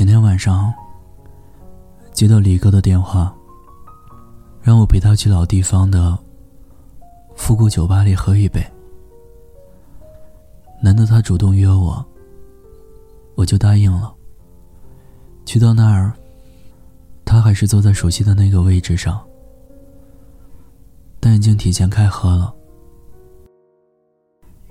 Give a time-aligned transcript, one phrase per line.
[0.00, 0.72] 前天晚上
[2.10, 3.36] 接到李哥的电话，
[4.62, 6.18] 让我陪他去老地方的
[7.36, 8.62] 复古酒吧里喝一杯。
[10.82, 12.02] 难得他主动约我，
[13.34, 14.10] 我就答应了。
[15.44, 16.14] 去到那儿，
[17.26, 19.22] 他还是坐在熟悉的那个位置上，
[21.20, 22.54] 但已经提前开喝了，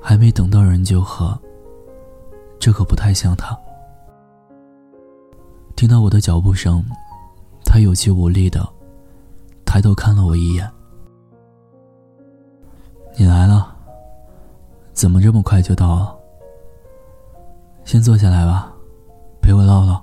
[0.00, 1.36] 还没等到人就喝。
[2.60, 3.58] 这可不太像他。
[5.76, 6.82] 听到我的脚步声，
[7.62, 8.66] 他有气无力的
[9.66, 10.68] 抬头看了我一眼。
[13.14, 13.74] 你来了。
[14.94, 16.16] 怎么这么快就到了？
[17.84, 18.72] 先坐下来吧，
[19.42, 20.02] 陪我唠唠。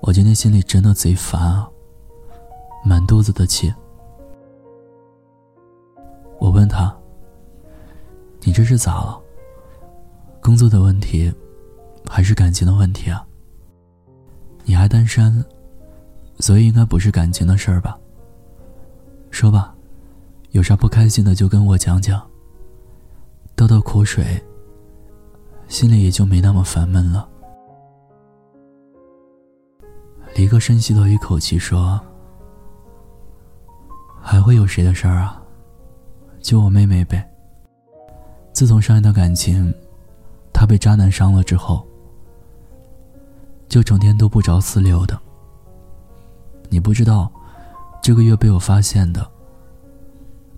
[0.00, 1.68] 我今天心里真的贼烦啊，
[2.84, 3.74] 满肚子的气。
[6.38, 6.96] 我问他
[8.42, 9.20] ：“你这是咋了？
[10.40, 11.34] 工作的问题，
[12.08, 13.26] 还是感情的问题啊？
[14.68, 15.42] 你还单身，
[16.40, 17.96] 所以应该不是感情的事儿吧？
[19.30, 19.72] 说吧，
[20.50, 22.20] 有啥不开心的就跟我讲讲。”
[23.54, 24.42] 倒倒苦水，
[25.68, 27.26] 心里也就没那么烦闷了。
[30.34, 31.98] 李哥深吸了一口气说
[34.20, 35.40] ：“还会有谁的事儿啊？
[36.40, 37.26] 就我妹妹呗。
[38.52, 39.72] 自从上一段感情，
[40.52, 41.86] 她被渣男伤了之后，
[43.68, 45.18] 就整天都不着四六的。
[46.68, 47.30] 你不知道，
[48.02, 49.26] 这个月被我发现的，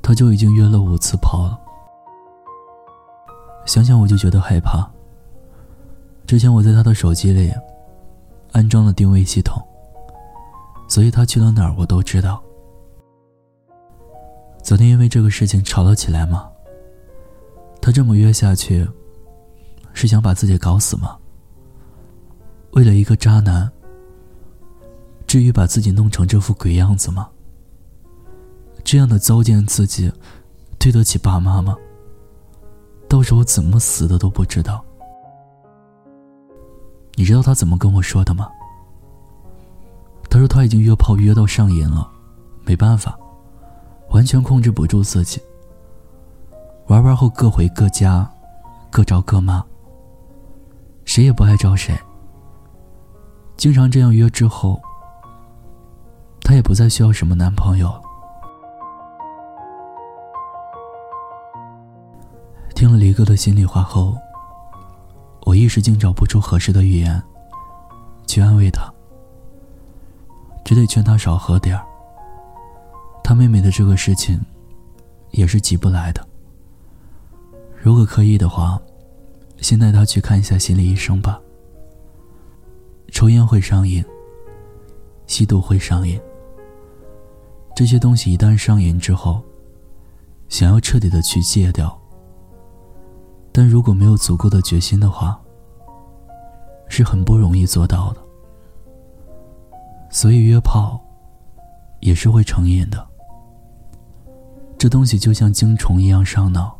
[0.02, 1.58] 他就已经约了五次炮了。”
[3.66, 4.88] 想想我就觉得害怕。
[6.26, 7.52] 之前我在他的手机里
[8.52, 9.62] 安装了定位系统，
[10.88, 12.42] 所以他去了哪儿我都知道。
[14.62, 16.48] 昨天因为这个事情吵了起来吗？
[17.80, 18.88] 他这么约下去，
[19.92, 21.16] 是想把自己搞死吗？
[22.72, 23.70] 为了一个渣男，
[25.26, 27.28] 至于把自己弄成这副鬼样子吗？
[28.84, 30.12] 这样的糟践自己，
[30.78, 31.76] 对得起爸妈吗？
[33.08, 34.84] 到时候怎么死的都不知道。
[37.14, 38.48] 你知道他怎么跟我说的吗？
[40.30, 42.08] 他说他已经约炮约到上瘾了，
[42.64, 43.18] 没办法，
[44.10, 45.40] 完全控制不住自己。
[46.86, 48.30] 玩完后各回各家，
[48.90, 49.64] 各找各妈。
[51.04, 51.98] 谁也不爱找谁。
[53.58, 54.80] 经常这样约之后，
[56.42, 57.92] 他也不再需要什么男朋友。
[62.72, 64.16] 听了李哥的心里话后，
[65.40, 67.20] 我一时竟找不出合适的语言
[68.28, 68.88] 去安慰他，
[70.64, 71.84] 只得劝他少喝点儿。
[73.24, 74.40] 他妹妹的这个事情
[75.32, 76.24] 也是急不来的。
[77.76, 78.80] 如果可以的话，
[79.60, 81.40] 先带他去看一下心理医生吧。
[83.10, 84.04] 抽烟会上瘾，
[85.26, 86.20] 吸毒会上瘾，
[87.74, 89.42] 这些东西一旦上瘾之后，
[90.48, 91.96] 想要彻底的去戒掉。
[93.50, 95.40] 但如果没有足够的决心的话，
[96.88, 98.20] 是很不容易做到的。
[100.10, 101.00] 所以约炮
[102.00, 103.04] 也是会成瘾的。
[104.78, 106.78] 这东西就像精虫一样上脑。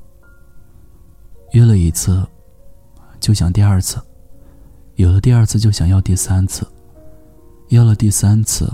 [1.53, 2.25] 约了一次，
[3.19, 4.01] 就想第二次，
[4.99, 6.67] 有了第二次就想要第三次，
[7.69, 8.73] 要了第三次，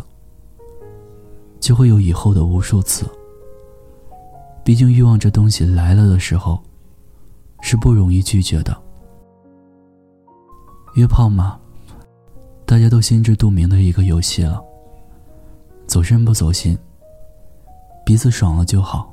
[1.61, 3.07] 就会有以后的无数次。
[4.65, 6.61] 毕竟欲望这东西来了的时候。
[7.67, 8.77] 是不容易拒绝的。
[10.97, 11.59] 约炮嘛，
[12.67, 14.63] 大家都心知肚明的一个游戏了。
[15.87, 16.79] 走心不走心，
[18.05, 19.11] 彼此爽了就好。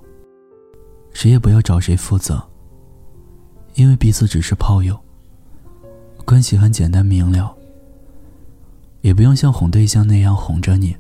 [1.14, 2.46] 谁也不要找谁负责，
[3.76, 5.00] 因为彼此只是炮友，
[6.26, 7.56] 关系很简单明了。
[9.02, 10.96] 也不用像哄对象那样哄着你，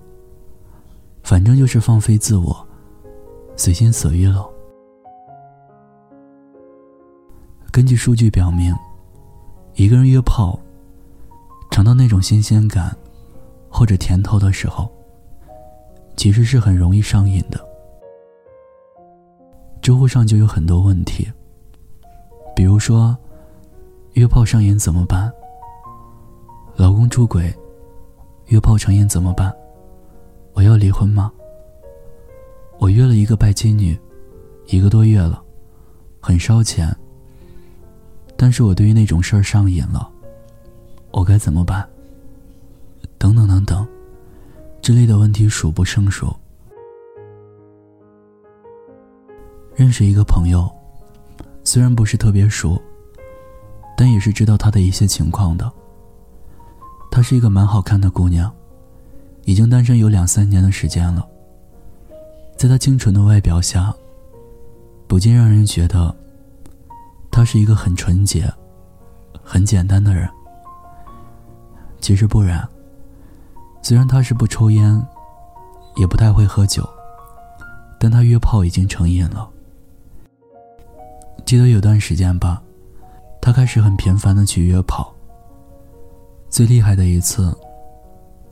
[1.24, 2.68] 反正就是放飞自我，
[3.56, 4.44] 随心所欲了。
[7.72, 8.76] 根据数据表明，
[9.76, 10.60] 一个人约炮，
[11.70, 12.98] 尝到那种新鲜感
[13.70, 14.92] 或者甜头的时候，
[16.18, 17.64] 其实是很容易上瘾的。
[19.80, 21.32] 知乎上就有很多问题，
[22.56, 23.16] 比如说，
[24.14, 25.32] 约炮上瘾怎么办？
[26.76, 27.54] 老公出轨，
[28.48, 29.54] 约炮成瘾怎么办？
[30.54, 31.32] 我要离婚吗？
[32.78, 33.98] 我约了一个拜金女，
[34.66, 35.42] 一个多月了，
[36.20, 36.94] 很烧钱。
[38.36, 40.12] 但是我对于那种事儿上瘾了，
[41.12, 41.88] 我该怎么办？
[43.18, 43.88] 等等等等，
[44.82, 46.36] 之类的问题数不胜数。
[49.74, 50.70] 认识一个朋友，
[51.64, 52.82] 虽然不是特别熟，
[54.02, 55.72] 但也是知道他的一些情况的。
[57.12, 58.52] 她是一个蛮好看的姑娘，
[59.46, 61.24] 已经单身有两三年的时间了。
[62.58, 63.94] 在她清纯的外表下，
[65.08, 66.16] 不禁让人觉得，
[67.30, 68.52] 她是一个很纯洁、
[69.44, 70.28] 很简单的人。
[72.00, 72.68] 其实不然，
[73.84, 75.00] 虽然她是不抽烟，
[75.96, 76.90] 也不太会喝酒，
[78.00, 79.48] 但她约炮已经成瘾了。
[81.46, 82.64] 记得有段时间吧，
[83.42, 85.14] 他开始很频繁的去约炮。
[86.50, 87.54] 最厉害的一次，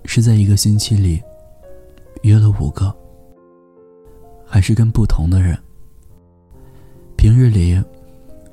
[0.05, 1.21] 是在一个星期里
[2.23, 2.93] 约了五个，
[4.45, 5.57] 还是跟不同的人。
[7.15, 7.81] 平日里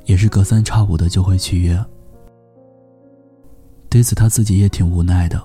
[0.04, 1.82] 也是隔三差五的就会去约。
[3.88, 5.42] 对此他自己也挺无奈的，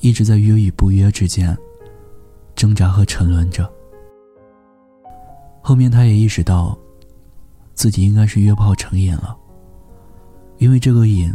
[0.00, 1.56] 一直在约与不约之间
[2.54, 3.72] 挣扎和沉沦着。
[5.62, 6.76] 后面他也意识到，
[7.72, 9.36] 自己应该是约炮成瘾了，
[10.58, 11.34] 因为这个瘾。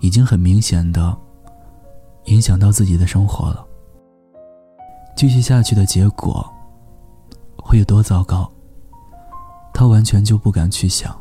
[0.00, 1.16] 已经很明显的
[2.24, 3.66] 影响到自己的生活了。
[5.16, 6.46] 继续下去的结果
[7.56, 8.46] 会有多糟糕，
[9.72, 11.18] 他完全就不敢去想。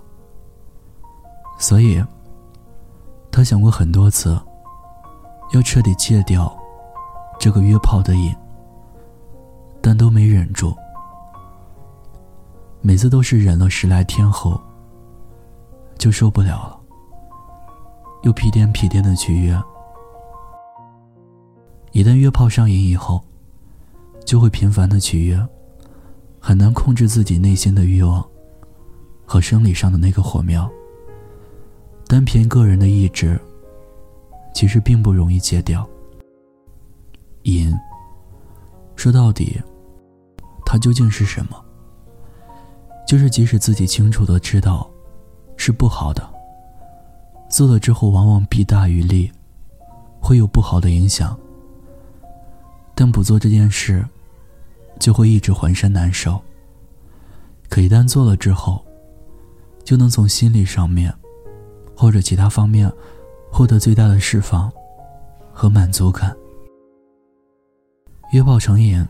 [1.57, 2.03] 所以，
[3.31, 4.37] 他想过很多次，
[5.53, 6.53] 要彻底戒掉
[7.39, 8.35] 这个约炮的瘾，
[9.81, 10.75] 但都没忍住。
[12.81, 14.59] 每次都是忍了十来天后，
[15.97, 16.82] 就受不了了。
[18.23, 19.61] 又屁颠屁颠的去约，
[21.91, 23.21] 一旦约炮上瘾以后，
[24.25, 25.45] 就会频繁的去约，
[26.39, 28.25] 很难控制自己内心的欲望
[29.25, 30.69] 和生理上的那个火苗。
[32.07, 33.37] 单凭个人的意志，
[34.53, 35.85] 其实并不容易戒掉。
[37.43, 37.77] 瘾，
[38.95, 39.61] 说到底，
[40.65, 41.61] 它究竟是什么？
[43.05, 44.89] 就是即使自己清楚的知道，
[45.57, 46.32] 是不好的。
[47.53, 49.31] 做了之后，往往弊大于利，
[50.19, 51.37] 会有不好的影响。
[52.95, 54.03] 但不做这件事，
[54.99, 56.41] 就会一直浑身难受。
[57.69, 58.83] 可一旦做了之后，
[59.83, 61.13] 就能从心理上面，
[61.95, 62.91] 或者其他方面，
[63.51, 64.71] 获得最大的释放
[65.53, 66.35] 和满足感。
[68.31, 69.07] 约炮成瘾，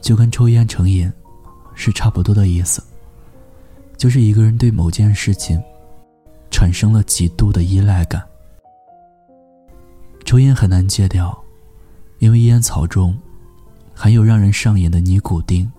[0.00, 1.08] 就跟抽烟成瘾，
[1.72, 2.82] 是差不多的意思。
[3.96, 5.62] 就是一个人对某件事情。
[6.56, 8.22] 产生了极度的依赖感。
[10.24, 11.38] 抽烟很难戒掉，
[12.18, 13.14] 因为烟草中
[13.94, 15.70] 含有让人上瘾的尼古丁。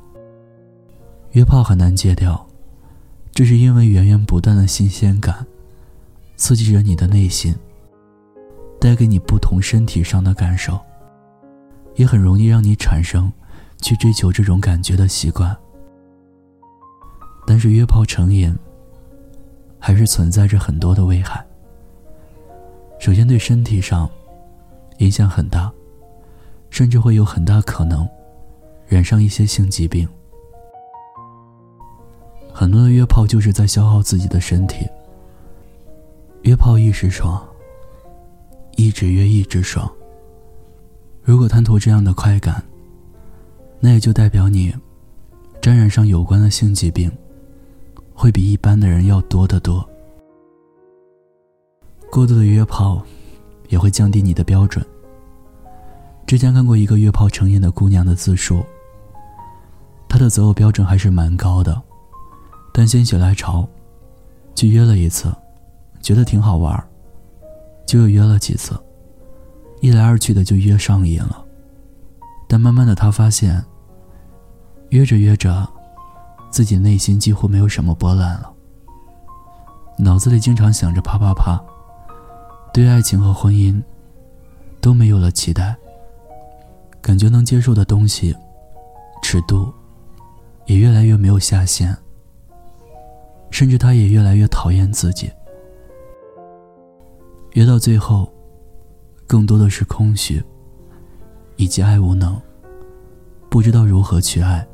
[1.32, 2.46] 约炮很难戒掉，
[3.32, 5.44] 这是因为源源不断的新鲜感
[6.36, 7.56] 刺激着你的内心，
[8.80, 10.80] 带给你不同身体上的感受，
[11.96, 13.34] 也很容易让你产生
[13.82, 15.58] 去追求这种感觉的习惯。
[17.48, 18.56] 但是约炮成瘾。
[19.80, 21.46] 还是存在着很多的危害。
[23.00, 24.10] 首先，对身体上
[24.98, 25.72] 影响很大，
[26.70, 28.08] 甚至会有很大可能
[28.88, 30.08] 染上一些性疾病。
[32.52, 34.88] 很多的约炮就是在消耗自己的身体。
[36.42, 37.46] 约炮一时爽，
[38.78, 39.92] 一直约一直爽。
[41.22, 42.64] 如果贪图这样的快感，
[43.80, 44.74] 那也就代表你
[45.62, 47.12] 沾染上有关的性疾病。
[48.20, 49.88] 会比一般的人要多得多。
[52.12, 53.00] 过度的约炮，
[53.70, 54.84] 也会降低你的标准。
[56.26, 58.66] 之前看过一个约炮成瘾的姑娘的自述，
[60.10, 61.80] 她的择偶标准还是蛮高的，
[62.74, 63.70] 但心血来潮，
[64.56, 65.32] 去约了一次，
[66.02, 66.84] 觉得挺好玩，
[67.86, 68.76] 就又约了几次，
[69.80, 71.46] 一来二去的就约上瘾了。
[72.48, 73.64] 但慢慢的，她发现，
[74.90, 75.72] 约着约着。
[76.50, 78.52] 自己内心几乎没有什么波澜了，
[79.98, 81.62] 脑子里经常想着啪啪啪，
[82.74, 83.82] 对爱情和婚姻
[84.82, 85.76] 都没有了期待，
[87.02, 88.36] 感觉能接受的东西
[89.22, 89.72] 尺度
[90.66, 91.96] 也越来越没有下限，
[93.52, 95.32] 甚至他也越来越讨厌自己，
[97.54, 98.32] 约到最后，
[99.28, 100.44] 更多的是空虚
[101.56, 102.40] 以及爱无能，
[103.50, 104.68] 不知道如何去爱。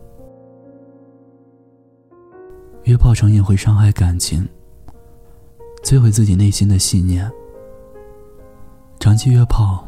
[2.84, 4.48] 约炮成瘾会伤害感情，
[5.84, 7.32] 摧毁自己内心的信念。
[9.00, 9.88] 长期约炮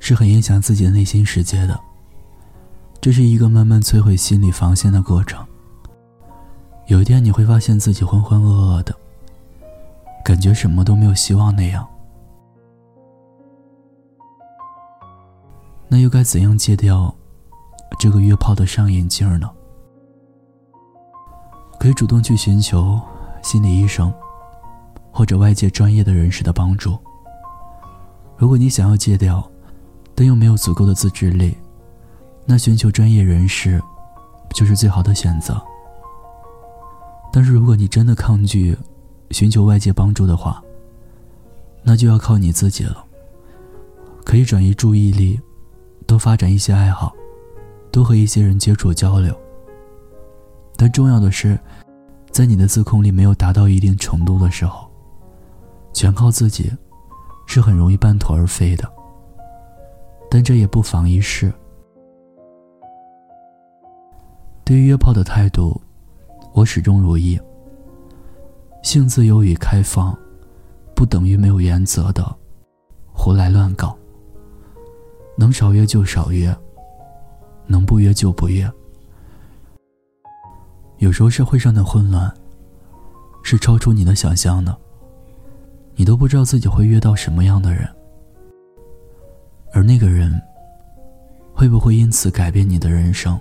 [0.00, 1.78] 是很影响自己的内心世界的，
[3.00, 5.46] 这是一个慢慢摧毁心理防线的过程。
[6.88, 8.92] 有一天你会发现自己浑浑噩噩的，
[10.24, 11.86] 感觉什么都没有希望那样。
[15.88, 17.14] 那又该怎样戒掉
[17.96, 19.48] 这个约炮的上瘾劲儿呢？
[21.78, 23.00] 可以主动去寻求
[23.42, 24.12] 心理医生
[25.12, 26.98] 或者外界专业的人士的帮助。
[28.36, 29.48] 如果你想要戒掉，
[30.14, 31.56] 但又没有足够的自制力，
[32.44, 33.82] 那寻求专业人士
[34.54, 35.60] 就是最好的选择。
[37.32, 38.76] 但是如果你真的抗拒
[39.30, 40.62] 寻求外界帮助的话，
[41.82, 43.04] 那就要靠你自己了。
[44.24, 45.40] 可以转移注意力，
[46.06, 47.14] 多发展一些爱好，
[47.92, 49.38] 多和一些人接触交流。
[50.76, 51.58] 但重要的是，
[52.30, 54.86] 在你的自控力没有达到一定程度的时候，
[55.92, 56.70] 全靠自己，
[57.46, 58.86] 是很容易半途而废的。
[60.30, 61.52] 但这也不妨一试。
[64.64, 65.80] 对于约炮的态度，
[66.52, 67.40] 我始终如一。
[68.82, 70.16] 性自由与开放，
[70.94, 72.22] 不等于没有原则的
[73.12, 73.96] 胡来乱搞。
[75.38, 76.54] 能少约就少约，
[77.66, 78.70] 能不约就不约。
[80.98, 82.32] 有时候社会上的混乱，
[83.42, 84.76] 是超出你的想象的。
[85.94, 87.88] 你都不知道自己会约到什么样的人，
[89.72, 90.40] 而那个人，
[91.54, 93.38] 会不会因此改变你的人生？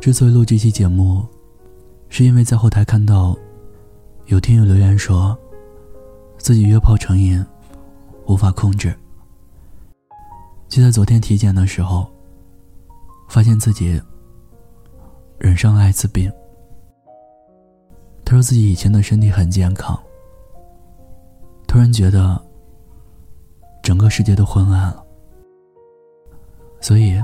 [0.00, 1.24] 之所以录这期节目，
[2.08, 3.36] 是因为在后台看到。
[4.26, 5.38] 有听友留言说，
[6.36, 7.40] 自己约炮成瘾，
[8.26, 8.92] 无法控制。
[10.76, 12.06] 就在昨天体检的时候，
[13.30, 13.98] 发现自己
[15.38, 16.30] 染上了艾滋病。
[18.26, 19.98] 他说自己以前的身体很健康，
[21.66, 22.38] 突然觉得
[23.82, 25.02] 整个世界都昏暗了。
[26.82, 27.18] 所以，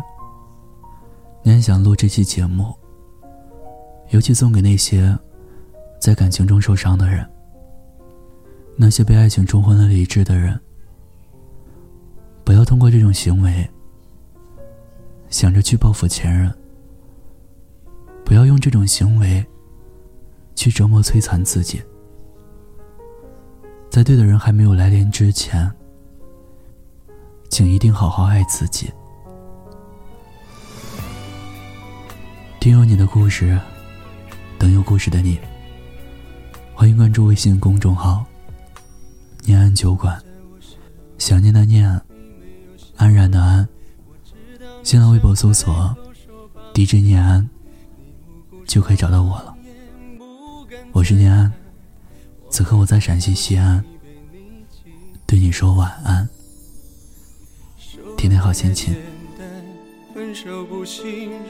[1.42, 2.74] 你很想录这期节目，
[4.12, 5.14] 尤其送给那些。
[6.00, 7.28] 在感情中受伤的人，
[8.76, 10.58] 那些被爱情冲昏了理智的人，
[12.72, 13.68] 通过这种行为
[15.28, 16.50] 想着去报复前任，
[18.24, 19.44] 不要用这种行为
[20.54, 21.82] 去折磨摧残自己。
[23.90, 25.70] 在对的人还没有来临之前，
[27.50, 28.90] 请一定好好爱自己。
[32.58, 33.60] 听有你的故事，
[34.58, 35.38] 等有故事的你。
[36.72, 38.24] 欢迎关注微信公众号
[39.44, 40.18] “念安酒馆”，
[41.18, 42.00] 想念的念，
[43.02, 43.68] 安然的安。
[44.84, 45.92] 新浪微博搜索
[46.72, 47.50] “DJ 念安”，
[48.64, 49.52] 就可以找到我了。
[50.92, 51.52] 我是念安，
[52.48, 53.84] 此刻我在陕西西安，
[55.26, 56.28] 对你说晚安，
[58.16, 58.94] 天天好心情。
[60.14, 61.40] 分手不心软，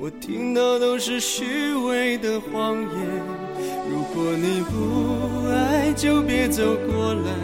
[0.00, 2.90] 我听到都是虚伪的谎言。
[3.90, 7.34] 如果你不爱，就别走过来。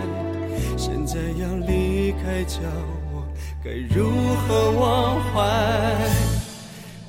[0.78, 2.60] 现在要离开，叫
[3.12, 3.13] 我
[3.64, 5.42] 该如何忘怀？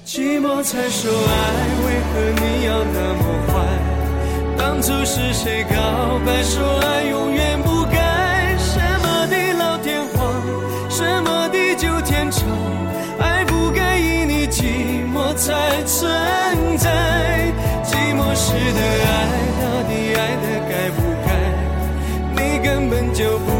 [0.05, 1.31] 寂寞才说爱，
[1.83, 3.53] 为何你要那么坏？
[4.57, 5.75] 当初是谁告
[6.25, 8.55] 白说爱永远不改？
[8.57, 10.41] 什么地老天荒，
[10.89, 12.47] 什么地久天长，
[13.19, 15.33] 爱不该因你寂寞？
[15.35, 16.09] 才存
[16.77, 17.51] 在，
[17.83, 19.13] 寂寞时的爱，
[19.59, 21.29] 到底爱的该不该？
[22.31, 23.51] 你根本就不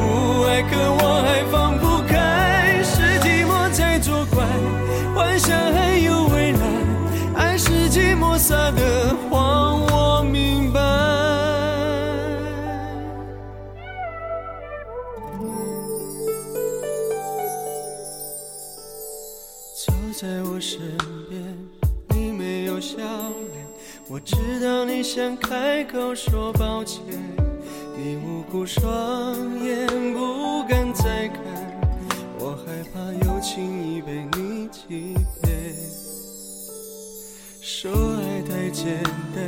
[25.05, 26.99] 想开口说抱歉，
[27.95, 28.83] 你无辜双
[29.63, 29.85] 眼
[30.15, 31.39] 不敢再看，
[32.39, 35.53] 我害怕又轻易被你欺骗。
[37.61, 38.99] 说爱太简
[39.35, 39.45] 单，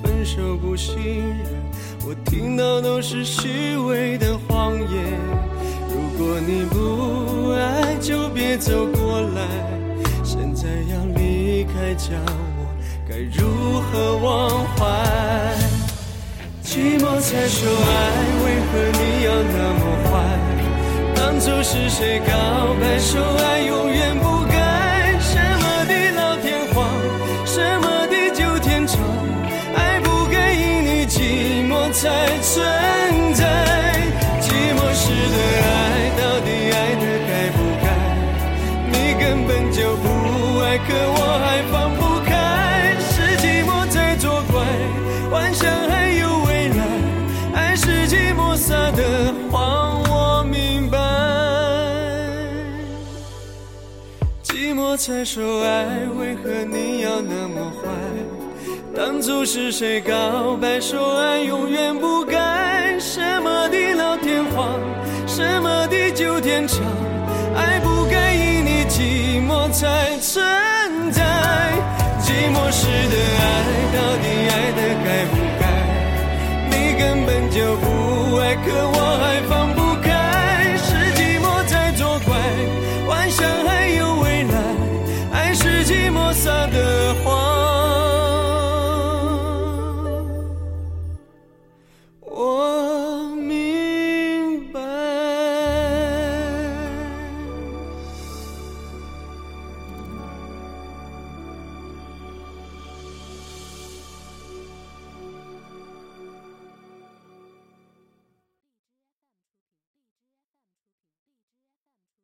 [0.00, 5.18] 分手不心软，我听到都是虚伪的谎言。
[5.90, 9.48] 如果你不爱，就别走过来，
[10.22, 12.14] 现在要离开叫。
[13.32, 14.84] 如何忘怀？
[16.62, 17.92] 寂寞才说爱，
[18.44, 20.12] 为何你要那么坏？
[21.14, 22.32] 当初是谁告
[22.80, 24.53] 白说爱永远不改？
[54.96, 55.86] 才说爱，
[56.18, 57.88] 为何你要那么坏？
[58.94, 62.96] 当初是谁告白说爱永远不改？
[63.00, 64.78] 什么的老天荒，
[65.26, 66.78] 什么的旧天长，
[67.56, 70.44] 爱不该因你寂寞才存
[71.10, 71.22] 在。
[72.20, 73.42] 寂寞时的爱，
[73.92, 75.62] 到底爱的该不该？
[76.70, 79.03] 你根本就不爱，可。